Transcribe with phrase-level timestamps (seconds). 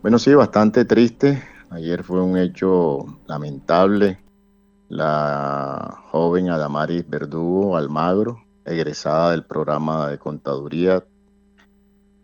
[0.00, 1.42] Bueno, sí, bastante triste.
[1.70, 4.20] Ayer fue un hecho lamentable.
[4.88, 11.04] La joven Adamaris Verdugo Almagro, egresada del programa de contaduría,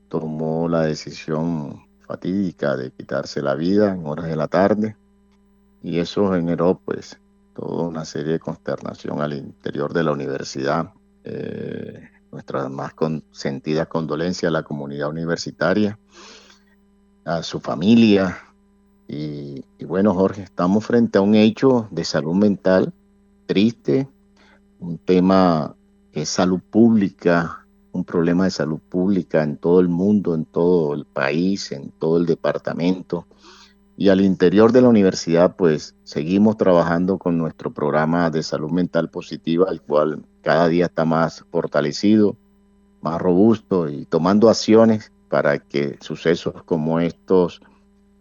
[0.09, 4.97] tomó la decisión fatídica de quitarse la vida en horas de la tarde
[5.83, 7.19] y eso generó pues
[7.57, 10.93] toda una serie de consternación al interior de la universidad.
[11.25, 12.93] Eh, nuestras más
[13.33, 15.99] sentidas condolencias a la comunidad universitaria,
[17.25, 18.39] a su familia.
[19.09, 22.93] Y, bueno, Jorge, estamos frente a un hecho de salud mental
[23.47, 24.09] triste,
[24.79, 25.75] un tema
[26.13, 30.95] que es salud pública, un problema de salud pública en todo el mundo, en todo
[30.95, 33.27] el país, en todo el departamento.
[33.97, 39.09] Y al interior de la universidad, pues seguimos trabajando con nuestro programa de salud mental
[39.11, 42.37] positiva, el cual cada día está más fortalecido,
[43.03, 47.61] más robusto y tomando acciones para que sucesos como estos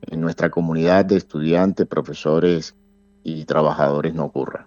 [0.02, 2.76] en nuestra comunidad de estudiantes, profesores
[3.24, 4.66] y trabajadores no ocurran.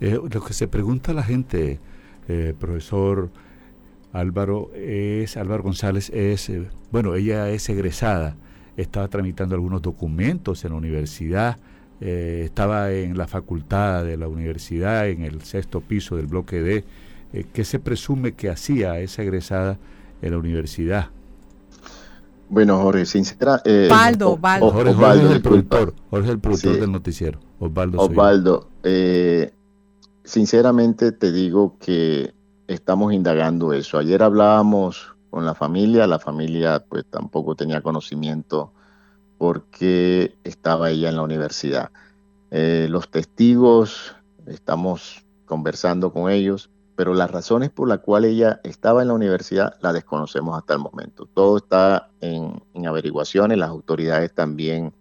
[0.00, 1.80] Eh, lo que se pregunta la gente,
[2.28, 3.28] eh, profesor
[4.10, 8.36] Álvaro, es Álvaro González, es, eh, bueno, ella es egresada
[8.78, 11.58] estaba tramitando algunos documentos en la universidad,
[12.00, 16.84] eh, estaba en la facultad de la universidad, en el sexto piso del bloque D.
[17.52, 19.78] ¿Qué se presume que hacía esa egresada
[20.22, 21.10] en la universidad?
[22.52, 23.62] Bueno, Jorge, sincera.
[23.64, 24.70] Eh, Osvaldo, Osvaldo.
[24.72, 27.40] Jorge, es el productor, Jorge es el productor del noticiero.
[27.58, 27.98] Osvaldo.
[27.98, 29.54] Osvaldo, eh,
[30.22, 32.34] sinceramente te digo que
[32.66, 33.96] estamos indagando eso.
[33.96, 36.06] Ayer hablábamos con la familia.
[36.06, 38.70] La familia pues tampoco tenía conocimiento
[39.38, 41.90] porque estaba ella en la universidad.
[42.50, 44.14] Eh, los testigos,
[44.46, 49.74] estamos conversando con ellos, pero las razones por las cuales ella estaba en la universidad
[49.80, 51.26] la desconocemos hasta el momento.
[51.32, 54.92] Todo está en, en averiguaciones, las autoridades también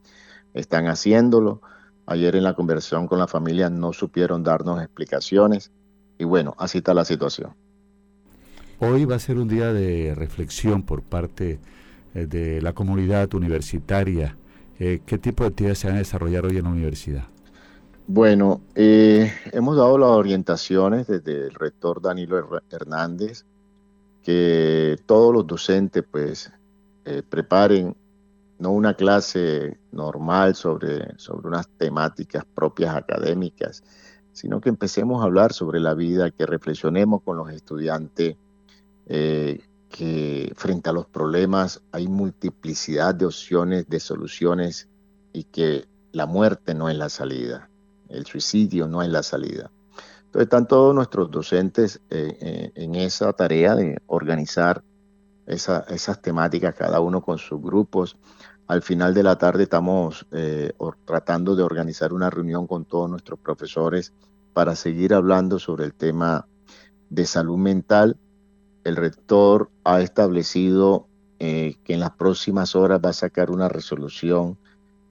[0.53, 1.61] están haciéndolo.
[2.05, 5.71] Ayer en la conversación con la familia no supieron darnos explicaciones
[6.17, 7.53] y bueno, así está la situación.
[8.79, 11.59] Hoy va a ser un día de reflexión por parte
[12.13, 14.35] eh, de la comunidad universitaria.
[14.79, 17.30] Eh, ¿Qué tipo de actividades se van a desarrollar hoy en la universidad?
[18.13, 23.45] Bueno, eh, hemos dado las orientaciones desde el rector Danilo Hernández
[24.21, 26.51] que todos los docentes pues
[27.29, 27.95] preparen
[28.59, 33.81] no una clase normal sobre, sobre unas temáticas propias académicas,
[34.33, 38.35] sino que empecemos a hablar sobre la vida, que reflexionemos con los estudiantes
[39.05, 44.89] eh, que frente a los problemas hay multiplicidad de opciones, de soluciones
[45.31, 47.70] y que la muerte no es la salida,
[48.11, 49.71] el suicidio no es la salida.
[50.25, 54.83] Entonces están todos nuestros docentes eh, eh, en esa tarea de organizar
[55.47, 58.15] esas temáticas, cada uno con sus grupos.
[58.67, 60.25] Al final de la tarde estamos
[61.03, 64.13] tratando de organizar una reunión con todos nuestros profesores
[64.53, 66.47] para seguir hablando sobre el tema
[67.09, 68.17] de salud mental
[68.83, 71.07] el rector ha establecido
[71.39, 74.57] eh, que en las próximas horas va a sacar una resolución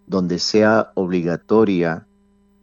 [0.06, 2.06] donde sea obligatoria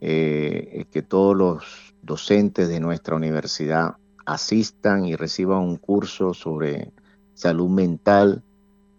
[0.00, 6.92] eh, que todos los docentes de nuestra universidad asistan y reciban un curso sobre
[7.34, 8.42] salud mental,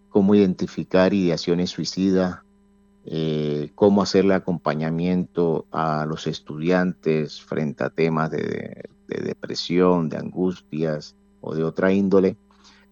[0.08, 2.40] cómo identificar ideaciones suicidas,
[3.06, 11.54] eh, cómo hacerle acompañamiento a los estudiantes frente a temas de depresión, de angustias, o
[11.54, 12.36] de otra índole,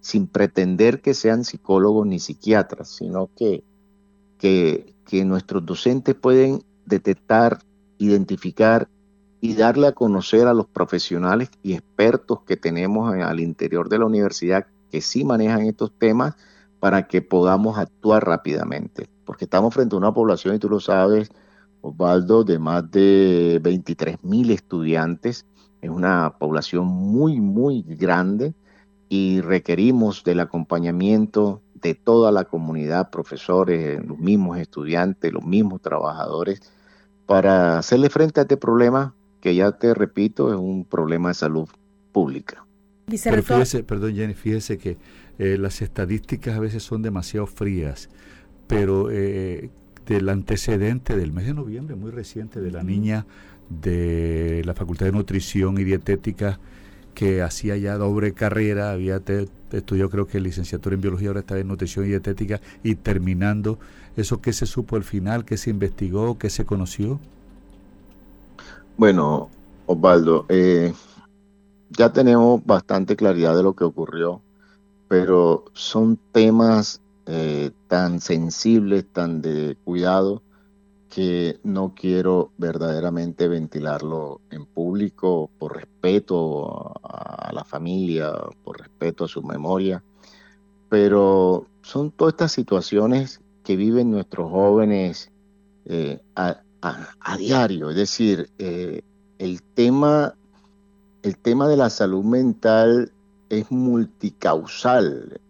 [0.01, 3.63] sin pretender que sean psicólogos ni psiquiatras, sino que,
[4.39, 7.59] que, nuestros docentes pueden detectar,
[7.99, 8.89] identificar
[9.41, 14.07] y darle a conocer a los profesionales y expertos que tenemos al interior de la
[14.07, 16.35] universidad que sí manejan estos temas
[16.81, 19.09] para que podamos actuar rápidamente.
[19.25, 21.31] Porque estamos frente a una población, y tú lo sabes,
[21.83, 25.47] Osvaldo, de más de 23 mil estudiantes
[25.81, 28.55] es una población muy, muy grande
[29.09, 36.61] y requerimos del acompañamiento de toda la comunidad, profesores, los mismos estudiantes, los mismos trabajadores,
[37.29, 41.69] para hacerle frente a este problema que ya te repito, es un problema de salud
[42.11, 42.65] pública.
[43.23, 44.97] Pero fíjese, perdón Jenny, fíjese que
[45.39, 48.09] eh, las estadísticas a veces son demasiado frías,
[48.67, 49.69] pero eh,
[50.07, 53.27] del antecedente del mes de noviembre, muy reciente, de la niña
[53.69, 56.59] de la Facultad de Nutrición y Dietética
[57.19, 59.21] que hacía ya doble carrera, había
[59.73, 63.81] estudiado creo que licenciatura en biología, ahora está en nutrición y dietética y terminando,
[64.17, 65.45] ¿eso qué se supo al final?
[65.45, 66.39] ¿Qué se investigó?
[66.39, 67.19] ¿Qué se conoció?
[68.97, 69.51] Bueno,
[69.87, 70.95] Osvaldo, eh,
[71.91, 74.41] ya tenemos bastante claridad de lo que ocurrió,
[75.09, 80.41] pero son temas eh, tan sensibles, tan de cuidado,
[81.09, 88.33] que no quiero verdaderamente ventilarlo en público por respeto a la familia,
[88.63, 90.03] por respeto a su memoria,
[90.89, 95.31] pero son todas estas situaciones que viven nuestros jóvenes
[95.87, 96.61] eh, a,
[97.37, 99.03] diario, es decir, eh,
[99.39, 100.35] el tema
[101.23, 103.13] el tema de la salud mental
[103.49, 105.41] es multicausal,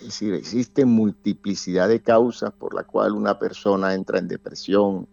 [0.00, 5.06] es decir, existe multiplicidad de causas por la cual una persona entra en depresión,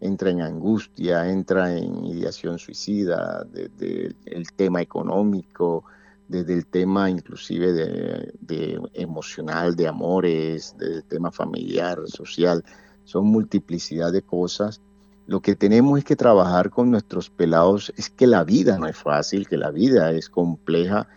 [0.00, 5.84] entra en angustia, entra en ideación suicida, desde el tema económico,
[6.26, 12.64] desde el tema inclusive de, emocional, de amores, desde el tema familiar, social,
[13.04, 14.80] son multiplicidad de cosas.
[15.26, 18.96] Lo que tenemos es que trabajar con nuestros pelados es que la vida no es
[18.96, 21.08] fácil, que la vida es compleja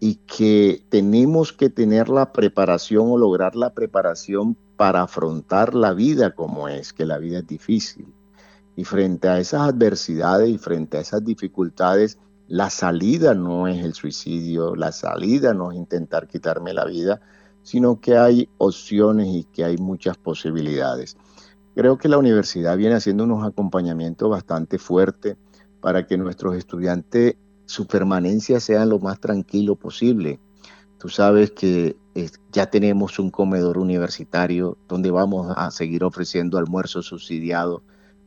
[0.00, 6.34] y que tenemos que tener la preparación o lograr la preparación para afrontar la vida
[6.34, 8.06] como es, que la vida es difícil.
[8.76, 13.94] Y frente a esas adversidades y frente a esas dificultades, la salida no es el
[13.94, 17.20] suicidio, la salida no es intentar quitarme la vida,
[17.62, 21.16] sino que hay opciones y que hay muchas posibilidades.
[21.74, 25.36] Creo que la universidad viene haciendo unos acompañamientos bastante fuertes
[25.80, 30.40] para que nuestros estudiantes su permanencia sea lo más tranquilo posible.
[30.98, 31.96] Tú sabes que
[32.50, 37.82] ya tenemos un comedor universitario donde vamos a seguir ofreciendo almuerzo subsidiado,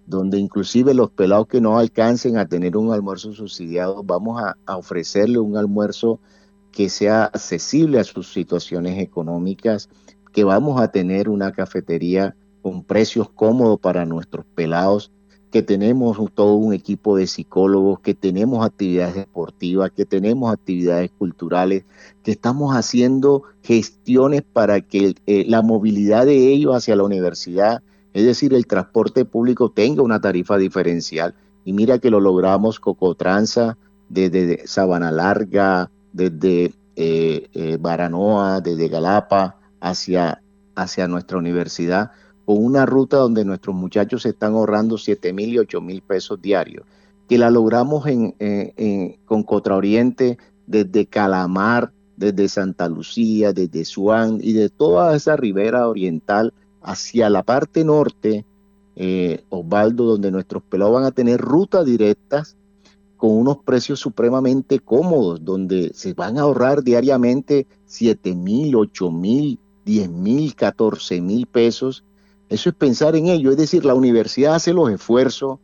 [0.06, 4.78] donde inclusive los pelados que no alcancen a tener un almuerzo subsidiado, vamos a, a
[4.78, 6.20] ofrecerle un almuerzo
[6.72, 9.90] que sea accesible a sus situaciones económicas,
[10.32, 15.12] que vamos a tener una cafetería con precios cómodos para nuestros pelados
[15.52, 21.86] que tenemos todo un equipo de psicólogos, que tenemos actividades deportivas, que tenemos actividades culturales,
[22.24, 27.82] que estamos haciendo gestiones para que eh, la movilidad de ellos hacia la universidad,
[28.14, 31.34] es decir, el transporte público tenga una tarifa diferencial.
[31.66, 39.58] Y mira que lo logramos Cocotranza, desde Sabana Larga, desde eh, eh, Baranoa, desde Galapa,
[39.80, 40.42] hacia,
[40.76, 42.12] hacia nuestra universidad
[42.50, 46.42] con una ruta donde nuestros muchachos se están ahorrando 7 mil y 8 mil pesos
[46.42, 46.84] diarios,
[47.28, 48.34] que la logramos en,
[49.26, 56.52] con Contraoriente desde Calamar, desde Santa Lucía, desde Suán y de toda esa ribera oriental
[56.82, 58.46] hacia la parte norte,
[58.96, 62.58] eh, Osvaldo, donde nuestros pelados van a tener rutas directas
[63.16, 69.60] con unos precios supremamente cómodos, donde se van a ahorrar diariamente 7 mil, 8 mil,
[69.86, 72.04] 10 mil, 14 mil pesos
[72.50, 75.60] eso es pensar en ello, es decir, la universidad hace los esfuerzos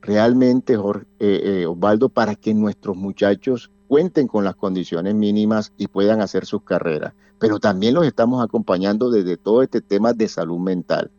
[0.00, 5.88] realmente, Jorge, eh, eh, Osvaldo, para que nuestros muchachos cuenten con las condiciones mínimas y
[5.88, 7.12] puedan hacer sus carreras.
[7.38, 11.10] Pero también los estamos acompañando desde todo este tema de salud mental.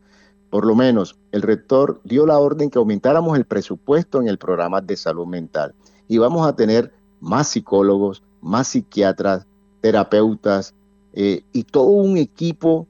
[0.49, 4.81] Por lo menos el rector dio la orden que aumentáramos el presupuesto en el programa
[4.81, 5.73] de salud mental
[6.07, 6.91] y vamos a tener
[7.21, 9.45] más psicólogos, más psiquiatras,
[9.79, 10.73] terapeutas
[11.13, 12.87] eh, y todo un equipo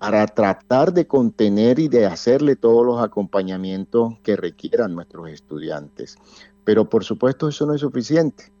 [0.00, 6.16] para tratar de contener y de hacerle todos los acompañamientos que requieran nuestros estudiantes.
[6.64, 8.52] Pero por supuesto eso no es suficiente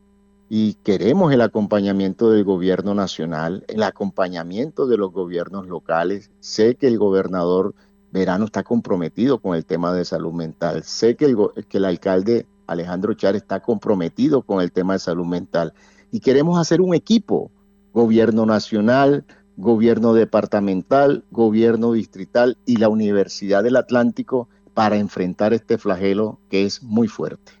[0.48, 6.30] y queremos el acompañamiento del gobierno nacional, el acompañamiento de los gobiernos locales.
[6.40, 7.74] Sé que el gobernador
[8.10, 10.82] Verano está comprometido con el tema de salud mental.
[10.84, 15.74] Sé que el, alcalde Alejandro Char está comprometido con el tema de salud mental.
[16.10, 17.50] Y queremos hacer un equipo,
[17.92, 19.26] gobierno nacional,
[19.58, 26.82] gobierno departamental, gobierno distrital y la Universidad del Atlántico para enfrentar este flagelo que es
[26.82, 27.52] muy fuerte.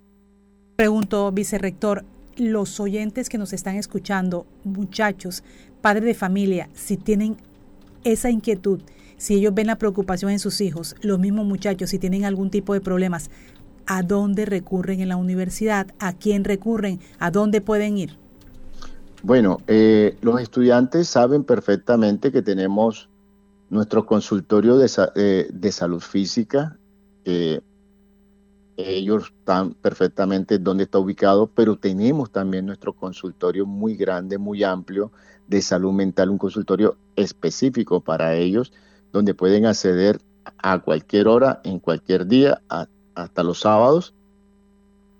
[0.76, 2.04] Pregunto, vicerrector,
[2.36, 5.42] los oyentes que nos están escuchando, muchachos,
[5.80, 7.36] padres de familia, si tienen
[8.04, 8.80] esa inquietud,
[9.16, 12.74] si ellos ven la preocupación en sus hijos, los mismos muchachos, si tienen algún tipo
[12.74, 13.28] de problemas,
[13.86, 15.88] ¿a dónde recurren en la universidad?
[15.98, 17.00] ¿A quién recurren?
[17.18, 18.16] ¿A dónde pueden ir?
[19.22, 23.08] Bueno, eh, los estudiantes saben perfectamente que tenemos
[23.68, 26.76] nuestro consultorio de, eh, salud física.
[28.76, 35.10] ellos están perfectamente donde está ubicado, pero tenemos también nuestro consultorio muy grande, muy amplio
[35.48, 38.72] de salud mental, un consultorio específico para ellos,
[39.12, 40.20] donde pueden acceder
[40.58, 42.62] a cualquier hora, en cualquier día,
[43.14, 44.14] hasta los sábados.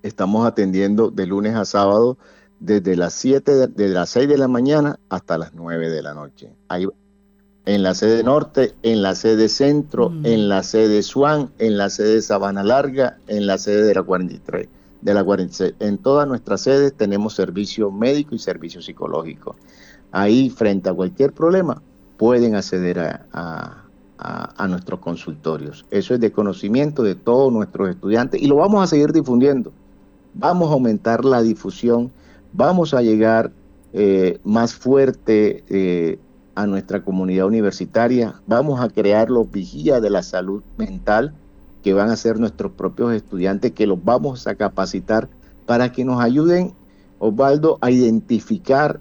[0.02, 2.16] Estamos atendiendo de lunes a sábado
[2.60, 6.52] desde las 7, de, las 6 de la mañana hasta las 9 de la noche.
[6.68, 6.86] Hay,
[7.66, 10.26] en la sede norte, en la sede centro, mm.
[10.26, 14.68] en la sede Swan, en la sede Sabana Larga, en la sede de la 43,
[15.02, 15.74] de la 46.
[15.80, 19.56] En todas nuestras sedes tenemos servicio médico y servicio psicológico.
[20.10, 21.82] Ahí, frente a cualquier problema,
[22.16, 23.84] pueden acceder a,
[24.18, 25.86] a, nuestros consultorios.
[25.90, 29.72] Eso es de conocimiento de todos nuestros estudiantes y lo vamos a seguir difundiendo.
[30.34, 32.10] Vamos a aumentar la difusión,
[32.58, 33.52] vamos a llegar
[33.92, 36.18] eh, más fuerte eh,
[36.56, 41.32] a nuestra comunidad universitaria, vamos a crear los vigías de la salud mental
[41.84, 45.28] que van a ser nuestros propios estudiantes, que los vamos a capacitar
[45.66, 46.72] para que nos ayuden,
[47.20, 48.98] Osvaldo, a identificar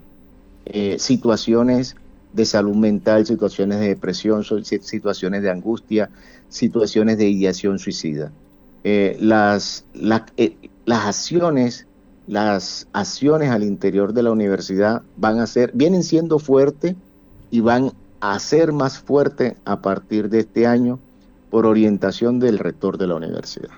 [0.66, 1.96] eh, situaciones
[2.32, 6.10] de salud mental, situaciones de depresión, situaciones de angustia,
[6.48, 8.30] situaciones de ideación suicida.
[8.84, 9.84] Las
[10.86, 11.87] acciones,
[12.28, 16.94] las acciones al interior de la universidad van a ser, vienen siendo fuertes
[17.50, 20.98] y van a ser más fuertes a partir de este año
[21.50, 23.70] por orientación del rector de la universidad.